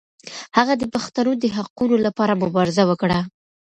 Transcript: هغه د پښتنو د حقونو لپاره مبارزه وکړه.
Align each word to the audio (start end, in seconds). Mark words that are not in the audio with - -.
هغه 0.57 0.73
د 0.77 0.83
پښتنو 0.93 1.31
د 1.41 1.45
حقونو 1.55 1.95
لپاره 2.05 2.39
مبارزه 2.43 2.83
وکړه. 2.87 3.19